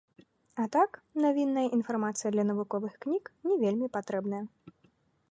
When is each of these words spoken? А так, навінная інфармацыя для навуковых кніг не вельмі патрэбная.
А 0.61 0.63
так, 0.75 0.91
навінная 1.25 1.65
інфармацыя 1.77 2.29
для 2.35 2.45
навуковых 2.51 2.93
кніг 3.03 3.23
не 3.49 3.55
вельмі 3.65 3.87
патрэбная. 3.99 4.41